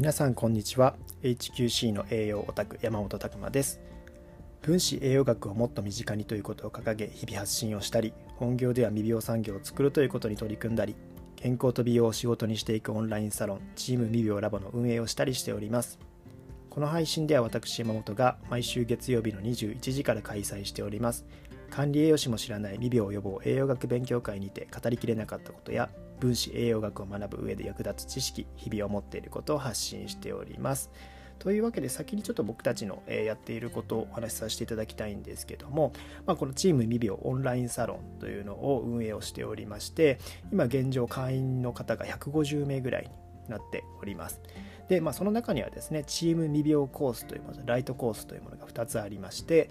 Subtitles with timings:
[0.00, 0.96] 皆さんこんにちは。
[1.22, 3.82] HQC の栄養オタク山本拓馬です。
[4.62, 10.96] 分子栄養学をもっと身近にということを掲げ日々発信をしたり本業では未病産業を作るということに取り組んだり
[11.36, 15.98] 健康と美容を仕事にしていくオンラインサロンチーム未病ラボの運営をしたりしております。
[16.70, 21.26] この配信では私山本が毎週月曜日の21時から開催しております。
[21.68, 25.90] 管理栄養士も知らない未病予防栄養学勉強会にて語りきれなかったことや
[26.20, 30.90] 分子栄養学を学ぶ上で役立つ知識日々を持っていることを発信しております。
[31.40, 35.94] というわけで先にちょっと僕たちのやっていることをお話しさせていただきたいんですけども、
[36.26, 40.18] まあ、このチーム未病オンラインサロンというのを運営をしておりまして
[40.52, 43.10] 今現状会員の方が150名ぐらいに
[43.48, 44.40] なっております。
[44.88, 49.70] で、まあ、その中にはですねチーム未病コースというものライトコースというものが2つありまして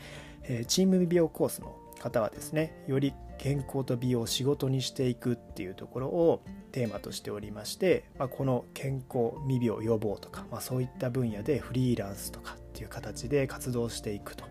[0.67, 14.43] チーム未病コースの方はですねより健康と美容を仕事にしていくっていうところをテーマとしておりまして、まあ、この健康未病予防とか、まあ、そういった分野でフリーランスとかっていう形で活動していくと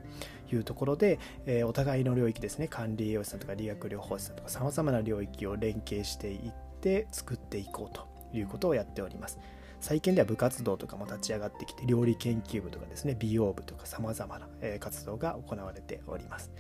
[0.51, 9.39] いうところで、えー、お互いの領域ですね管理栄養士さんとか理学療法士さんとかさまざまな領域を連携していって作っていこうということをやっております。
[9.81, 14.49] 最近では部活動とかも立ち上がってきて料理研究部とかですね美容部とかさまざまな
[14.81, 16.51] 活動が行われております。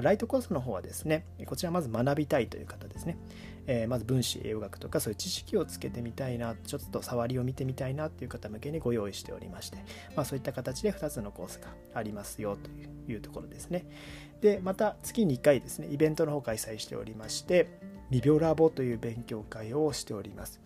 [0.00, 3.18] ライトコースの方はですね、こちらまず学びたいという方ですね、
[3.66, 9.78] えー、まず分子栄養学とかそういう知識をつけてみたいな、ちょっと触りを見てみたいなっていう方向けにご用意しておりまして、
[10.16, 12.70] まあ、そういった形で2つのコースがありますよと
[13.10, 13.84] いうところですね。
[14.40, 17.68] で、また月に1回ですね、イベントの方開催しておりまして、
[18.10, 20.60] 未病ラボという勉強会をしております。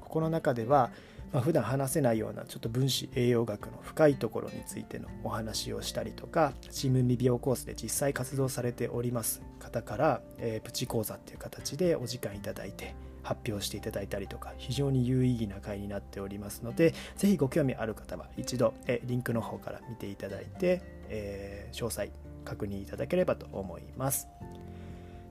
[0.00, 0.90] ここの中では、
[1.32, 9.42] まあ、普段話せないようなちょっと分子栄養学の深いところについてのお話をしたりとかチーム未病コースで実際活動されております。
[9.58, 22.10] 方から、えー、プチ講座っていう形でお時間いただいて発表していただいたりとか非常に有意義な回になっておりますのでぜひご興味ある方は一度えリンクの方から見ていただいて、えー、詳細
[22.44, 24.28] 確認いただければと思います。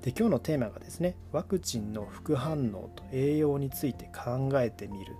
[0.04, 5.16] で今日のテーマがですねワクチンの副反応と栄養について考えてみる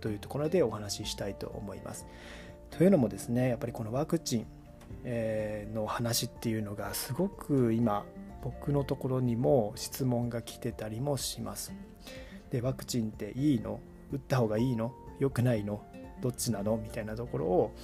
[0.00, 2.06] というところでお話ししたいと思います。
[2.70, 4.46] というのもですねやっぱりこのワクチン
[5.74, 8.04] の話っていうのがすごく今
[8.42, 11.72] 僕のところにも質問が来てたりもします。
[12.50, 13.80] でワクチンっていいの？
[14.12, 14.94] 打った方がいいの？
[15.18, 15.82] 良くないの？
[16.22, 16.76] どっちなの？
[16.76, 17.74] みたいなところを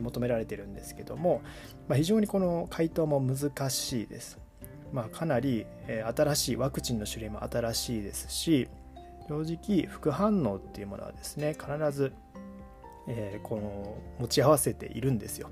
[0.00, 1.42] 求められてるんですけども、
[1.88, 4.38] まあ、非常にこの回答も難しいです。
[4.92, 5.66] まあ、かなり
[6.16, 8.68] 新しいワクチンの種類も新しいですし
[9.28, 12.12] 正直副反応っていうものはですね必ず、
[13.08, 15.50] えー、この持ち合わせているんですよ。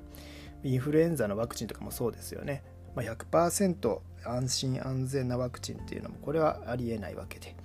[0.64, 2.62] インフルエンザのワクチンとかもそうですよね、
[2.94, 7.56] まあ、100%安心安全なワクチンっていうのもこれはありえないわけで。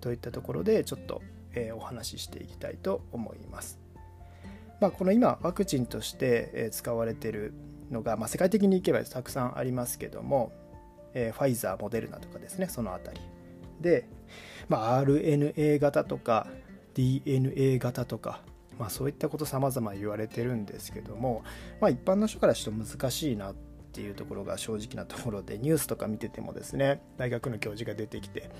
[0.00, 1.22] といったところでちょっと、
[1.52, 3.78] えー、お話ししていきたいと思います。
[4.80, 7.52] まあ、この今ワクチンとして使われている
[7.90, 10.52] のが、まあ、世界的にいけばたくさんありますけども、
[11.12, 13.39] えー、ファイザーモデルナとかですねその辺り。
[13.80, 14.08] で、
[14.68, 16.46] まあ、RNA 型とか
[16.94, 18.42] DNA 型とか、
[18.78, 21.42] まあ、そういったこと様々言われてるんですけども、
[21.80, 23.54] まあ、一般の人からちょっと難しいなっ
[23.92, 28.50] ていうところが正直なところでニュースとか見ててもですね大学の教授が出てきて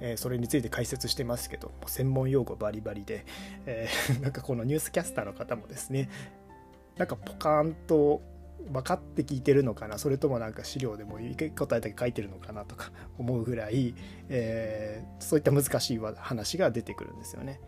[0.00, 3.24] えそれについて解説してますけど専門用語バリバリで、
[3.66, 6.10] えー、なんかこのニュースキャスターの方もですね
[6.96, 8.22] なんかポカーンと
[8.72, 11.18] 分かって聞いてるのかなそれともなんか資料でも
[11.56, 13.94] 答えだけ書いてるのかなとか 思うぐらい、
[14.28, 17.60] えー、そういった難しい話が出てくるんですよね。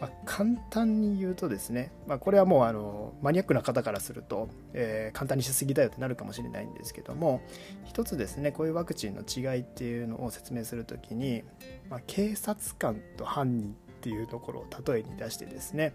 [0.00, 7.40] まあ、簡単に言うとですね、まあ、これはもうあのマニアックな方からすると、えー、簡単にしすぎだよってなるかもしれないんですけども
[7.84, 11.42] 一つですねこういうワクチンの違いっていうのを説明する時に、
[11.90, 15.94] まあ、警察官と犯人っていうところを例えに出してですね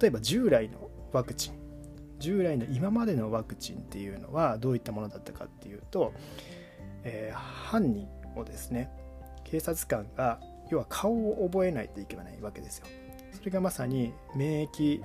[0.00, 1.65] 例えば従来のワクチン
[2.18, 6.12] 従来の今までのワクチンっていうのはどういったものだったかっていうと、
[7.04, 8.06] えー、犯人
[8.36, 8.90] をですね
[9.44, 10.40] 警察官が
[10.70, 12.86] 要は顔を覚えないといけないわけですよ。
[13.32, 15.00] それがまさに免疫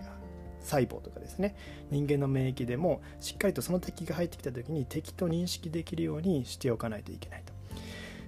[0.62, 1.56] 細胞とかですね
[1.90, 7.54] 人間の免疫でもしっかりとその敵が入ってきた時に敵と認識できるようにしておかないといけないと。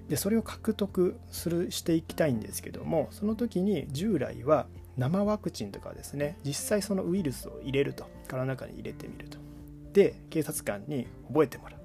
[0.08, 4.66] でそれを獲得するしていきたいんですけどもその時に従来は
[4.96, 9.38] 生ワクチンとかですね実際そのウイルスを入れると体の中に入れてみると。
[9.92, 11.80] で警察官に覚えてもらう。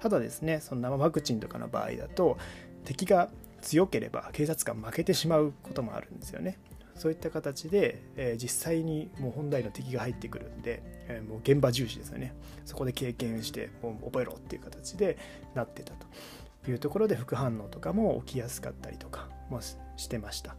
[0.00, 2.38] ただですねその生ワクチンとかの場合だと
[2.84, 3.30] 敵が
[3.60, 6.58] 強ければ警察官負けてしまうこともあるんですよね。
[6.94, 12.34] そういった形で、えー、実際にもう本来の敵が入ってくるんで、えー、もう現場重視ですよね。
[12.64, 15.16] そこで経験してもう覚えろっていう形で
[15.54, 20.56] なってたというところで副反応とかも起きやすかったりとかもしてました。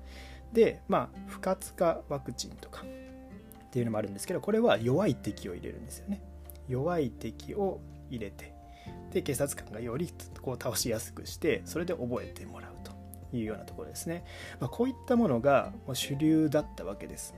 [0.54, 6.22] でまあ不活化ワクチンとかっていうのもあるんですけどこれは弱い敵を入れるんですよね。
[6.68, 7.80] 弱い敵を
[8.10, 8.54] 入れて
[9.12, 10.12] で警察官がより
[10.42, 12.92] こう倒しやすくしてそれで覚えてもらうと
[13.36, 14.24] いうようなところですね、
[14.60, 17.36] まあ、こういったものがもう主流だったわけです。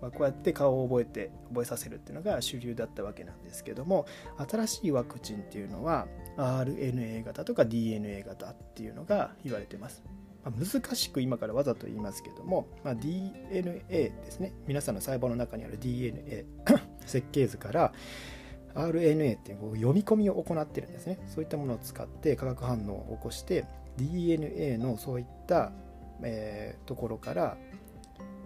[0.00, 4.04] まあ、こうやって顔を覚えて覚えさせるっていうのが主流だったわけなんですけども
[4.50, 10.02] 新しいワクチンっていうのは RNA 型とか DNA 型っていうのが言われてます。
[10.44, 16.44] ま、難しく今からわざと言いますけども、まあ、DNA ですね皆さんの細胞の中にある DNA
[17.06, 17.92] 設計図から
[18.74, 23.66] RNA っていう読み込みを行ってるんですねそういったものを使って化学反応を起こして
[23.98, 25.72] DNA のそういった、
[26.22, 27.56] えー、ところから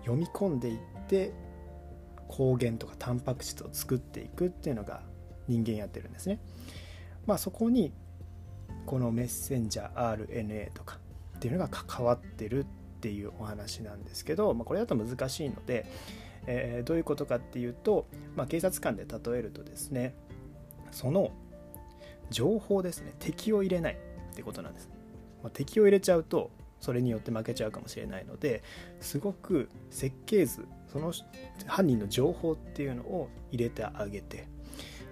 [0.00, 0.78] 読み込んでいっ
[1.08, 1.32] て
[2.28, 5.02] 抗原とかタンパク質を作っていくっていうのが
[5.46, 6.40] 人間やってるんですね。
[7.24, 7.92] まあ、そこに
[8.84, 10.98] このメッセンジャー RNA とか
[11.46, 12.66] っていうのが関わってるっ
[13.00, 15.86] ていうお話なんですけど、まあ、これだと難しいので、
[16.46, 20.14] えー、どういうことかっていうと、まあ、警察官で例えるとですね
[20.90, 21.30] その
[22.30, 23.96] 情報ですね敵を入れない
[24.32, 24.88] ってことなんです、
[25.44, 26.50] まあ、敵を入れちゃうと
[26.80, 28.64] それによって負けちゃうかもしれないので
[29.00, 31.12] すごく設計図その
[31.66, 34.48] 犯人の情報っていうのを入れてあげて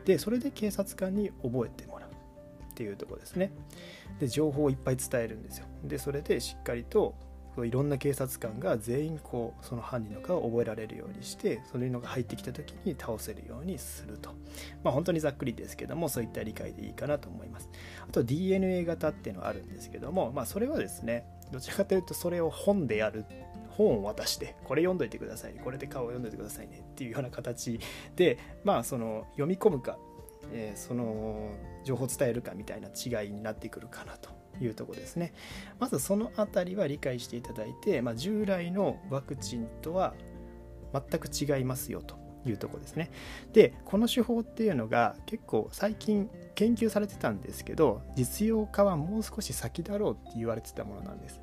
[0.04, 2.03] でそれで警察官に覚えてもらう。
[2.74, 3.52] っていうとこですね。
[4.18, 5.66] で情報をいっぱい伝えるんですよ。
[5.84, 7.14] でそれでしっかりと
[7.62, 14.30] いろんな警察官が全員こうその犯人の顔を覚えられるようにしてそういうのが入ってきた時に倒せるようにすると。
[14.82, 17.70] まあ本当にざっくりですけどもそういった理解でいいかなと思います。
[18.08, 23.24] あと DNA 型っていうのはあるんですけどもまあそれはですねどちらかというとそれを本でやる
[23.76, 27.78] 本を渡してこれ読んどいてくださいこれで顔を読んどいてくださいねっていうような形
[28.16, 29.98] でまあその読み込むか、
[30.52, 31.50] えー、その
[31.84, 34.30] 情報を伝えるかみたいな違いになってくるかなと
[34.60, 35.32] いうとこですね。
[35.78, 40.14] まずその辺りは理解していただいて、まあ、従来のワクチンとは
[40.92, 43.10] 全く違いますよというとこですね。
[43.52, 51.40] でこの手法っていうのが結構最近研究されてたんですけど実用化はもう少し先だろうって言われてたものなんです。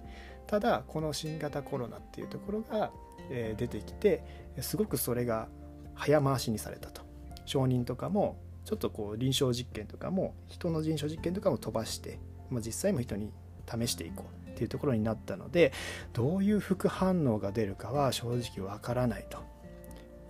[0.47, 2.91] ただこの新型コロナっていうところが、
[3.29, 4.23] 出てきて
[4.59, 5.47] すごくそれが
[5.93, 7.01] 早回しにされたと。
[7.45, 12.19] 承認とかもちょっとこう臨床実験とかも人の臨床実験とかも飛ばして、
[12.49, 13.31] まあ、実際も人に
[13.67, 15.73] 試していこうっていうところになったので
[16.13, 19.39] どういう副反応が出るかは正直わからないと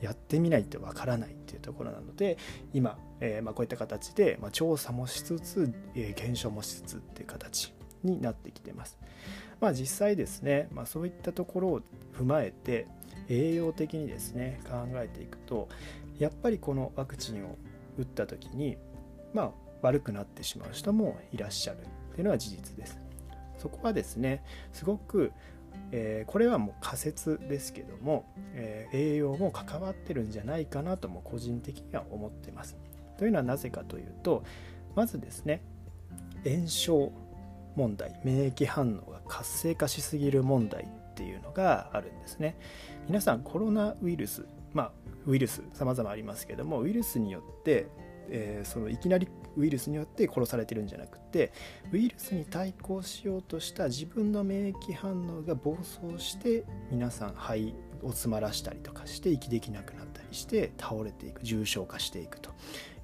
[0.02, 2.38] やってみないとわからないっていうところなので
[2.74, 7.74] 今、えー、まあこういった形で、まあ、調査もしつつ、えー、検証もしつつっていう形
[8.04, 8.98] になってきてます。
[9.60, 11.82] まあ、実際ですね、まあ、そういったところを
[12.18, 12.88] 踏まえて
[13.30, 15.70] 栄養的にですね考えていくと
[16.18, 17.58] やっぱりこのワクチンを
[18.02, 18.78] 打った時に
[19.34, 19.52] まあ
[19.82, 23.00] 悪くなってしまう人もいらっしゃるっていうのは事実です。
[23.58, 24.44] そこはですね
[24.74, 25.32] すごく、
[25.92, 28.26] えー、これはもう仮説ですけども、
[28.56, 32.76] えー、栄養も関わってるんじゃないかなとも個人的には思ってます。
[33.18, 34.44] というのはなぜかというと
[34.96, 35.62] まずですね
[36.44, 37.12] 炎症
[37.76, 42.58] 問題免疫反応が活性化しすぎる問題っていうのがあるんですね
[43.08, 44.92] 皆さんコロナウイルスまあ
[45.26, 47.88] ウイルス様々ありますけどもウイルスによって、
[48.30, 49.28] えー、そのいきなり
[49.58, 51.52] ウイルスによって殺されてるんじゃなくて
[51.92, 62.52] ウイルスに対抗しようとした自分の免疫反応が暴走して皆さん肺を詰まらしたりとかして息できなくなったりして倒れていく重症化していくと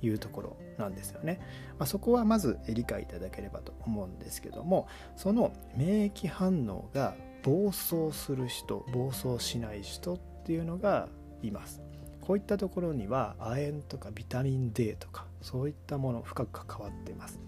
[0.01, 1.39] いうところなんですよね。
[1.79, 11.07] まあ、そこはまず理解いただければと思うんですけどもその免疫反応が暴走する人暴走しない人っていうのが
[11.44, 11.82] います。
[12.22, 17.39] こういったところには亜鉛とかビタミン D とかそういったもの深く関わっています。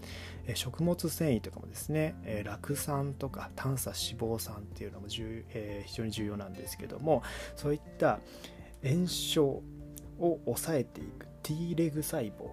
[0.54, 7.22] 食物繊維とかもですね、酪酸とか短鎖脂肪酸っていうのも重、えー、非常に重要なんですけども
[7.56, 8.20] そういった
[8.82, 9.62] 炎症
[10.18, 12.50] を抑えていく T レグ細胞、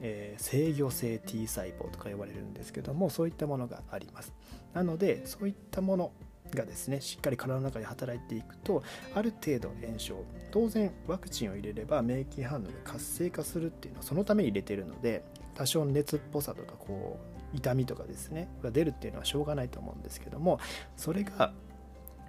[0.00, 4.32] えー、制御性 T 細胞とか呼ばれるんですけどもそういったものがあります
[4.74, 6.12] なのでそういったもの
[6.56, 8.82] がですねしっかり体の中で働いていくと
[9.14, 15.24] ある程度炎症当然ワクチンを入れれば免疫反応が活性化するっていうのはそのために入れてるので
[15.54, 17.18] 多少熱っぽさとかこ
[17.54, 20.60] う痛みとかですねが出るっていうのはしょうがないと思うんですけども
[20.96, 21.52] それが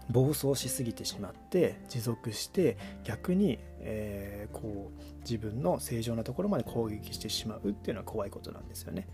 [0.09, 9.07] 暴走しすぎてしまって持続して逆に、えー、こう自分の正常なところまで攻撃してしまうっていうのは怖いことなんですよね。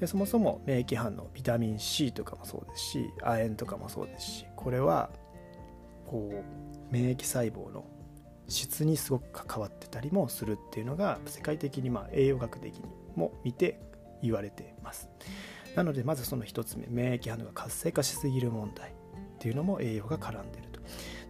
[0.00, 5.10] でそもそも免疫反応ビタミン C とかもそうですし亜鉛とかもそうですしこれは
[6.06, 7.84] こう免疫細胞の
[8.48, 12.82] 質にすごく関わってたりもするっていうのが世界的にまあ栄養学的に
[13.14, 13.80] も見て
[14.22, 15.08] 言われてます。
[15.76, 18.92] なのでまずその1つ目免疫反応が活性化しすぎる問題っ
[19.38, 20.80] ていうのも栄養が絡んでると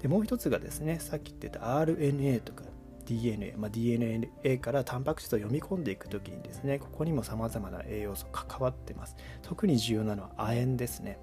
[0.00, 2.64] でもう一つがですねさっき言ってた RNA とか
[3.10, 9.16] DNA、まあ、DNA からタンパク質を読み込んでいく時にですねここにもさまざまな栄養素関わってます。
[9.42, 11.18] 特に重要なのは亜鉛ですね。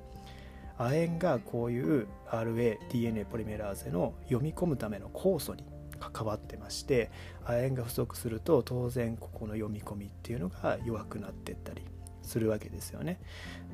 [0.78, 5.64] 亜鉛がこういう RADNA ポリメラーゼの読み込むための酵素に
[6.00, 7.10] 関わってまして
[7.46, 11.82] 亜鉛が不足すると当然ここの読み込みっていうのが弱くなっていったり
[12.22, 13.20] するわけですよね。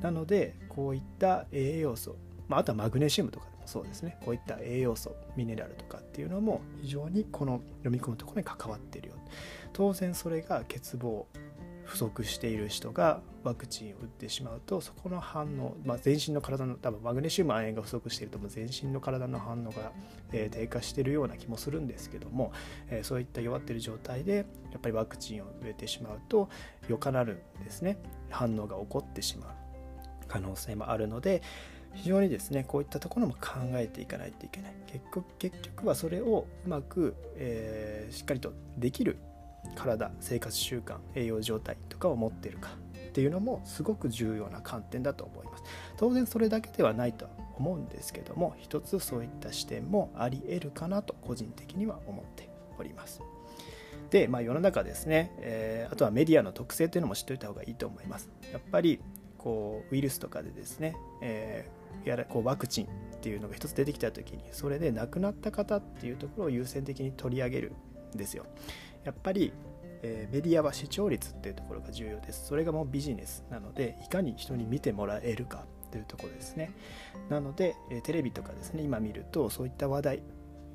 [0.00, 2.16] なのでこういった栄養素、
[2.48, 4.18] まあ、あとはマグネシウムとかそうですね。
[4.24, 9.14] こういった栄養素ミネラルとかっていうのも非常にこの読み込むところに関わってるよ。
[9.72, 11.24] 当然それが欠乏
[11.84, 19.92] 不足している人がワクチンを打ってしまうとそこの反応、まあ、全身の体の多分マグネシウム亜鉛が不足していると全身の体の反応が、
[20.32, 22.52] え、低下しているような気もするんですけども、
[22.90, 26.48] え、そういった弱ってる状態でやっぱりワクチンを植えてしまうと
[26.88, 27.98] よかなるんですね。
[28.30, 29.50] 反応が起こってしまう
[30.26, 31.42] 可能性もあるので
[31.94, 34.74] 非常にですねこういったところも考えていかないといけない。
[34.86, 39.18] 結局結局はそれをうまく、えー、しっかりとできる
[39.74, 42.70] 体生活習慣栄養状態とかを持っているか
[43.08, 45.64] っていうのもすごく重要な観点だと思います。
[45.96, 52.48] 当然それだけではないとは思うんですけども一つそういった視点もあり得るかなと個人的には思って
[52.78, 53.22] おります。
[54.10, 58.28] で、まあ、世の中ですね、えー、あとはメディアの特性というのも知っておいた方がいいと思います。
[58.52, 59.00] やっぱり
[59.38, 62.88] こうウイルスとかでですね、えー、やらこうワクチンっ
[63.20, 67.72] ていうのが一つ出てきた時にそれで亡くなった方っていうところを優先的に取り上げる
[68.14, 68.46] んですよ。
[69.04, 69.52] やっぱり、
[70.02, 72.46] えー、メディアは視聴率っていうところが重要です。
[72.46, 76.70] それがもうビジネスなのでいかに人に見てもらえるかというところですね。
[77.28, 80.22] なので、えー、テレビとかですね今見るとそういった話題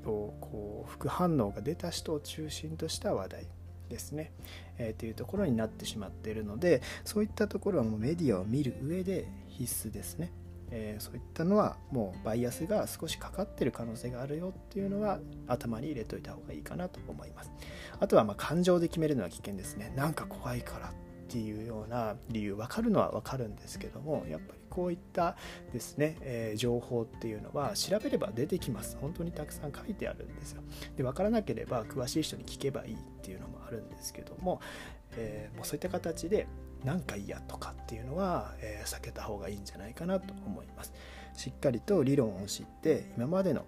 [0.04, 3.46] をこう副反応が出た人を中心とした話題
[3.88, 4.32] ですね、
[4.78, 10.32] えー、というところになってしまっているのでそういったところはもうメディアを見る上で必須ですね。
[10.70, 17.50] えー、そういったのはもうバイアスが少しかかってる可能性があるよっていうのは頭に入れといた方がいいかなと思います。
[17.98, 19.92] あとはま感情で決めるのは危険ですね。
[19.96, 25.36] なんか怖いからっていうような理由分かるのは分かるんですけどもやっぱりこういった
[25.72, 28.96] ですね、えー、情報っていうのは調べれば出てきます。
[29.00, 30.62] 本当にたくさん書いてあるんですよ。
[30.96, 34.60] で分からなければ詳しい人に聞けばいいっていうのもあるんですけども、
[35.16, 36.48] えー、もうそういった形で
[36.84, 40.92] 何か嫌とかっていうのは、えー、避けた方がいいんじゃないかなと思います。
[41.34, 43.64] しっかりと理論を知って今までの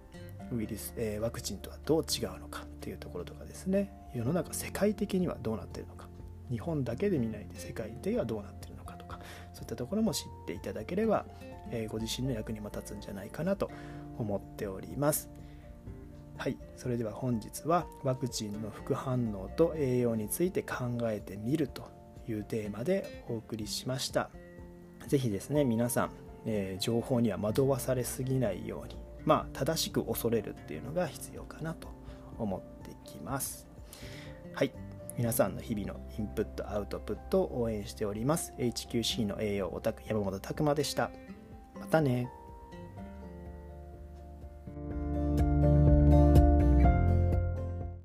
[0.52, 3.92] ウイルス、えー、ワクチンとはどう違うのかっていうところとかですね。
[4.14, 6.08] 世の中世界的にはどうなってるのか。
[6.50, 9.18] 日本だけで見ないで世界ではどうなってるのかとか。
[9.54, 11.24] そういったところも知っていただければ、
[11.70, 13.70] えー、ご自身の役にも立つんじゃないかなと
[14.18, 15.30] 思っております。
[16.36, 16.56] はい。
[16.76, 21.88] それでは本日はワクチンの副反応と栄養について考えてみると
[22.28, 24.30] いうテーマでお送りしました。
[25.08, 26.10] 是非ですね皆さん、
[26.46, 31.88] えー、情報には惑わされすぎないようにまあ正しく恐れるっていうのが必要かなと
[32.38, 33.66] 思ってきます。
[34.54, 34.72] はい。
[35.18, 38.54] 皆さんの日々のインプットアウトプットを応援しております。
[38.58, 41.10] HQC の栄養オタク山本拓馬でした。
[41.78, 42.30] またね。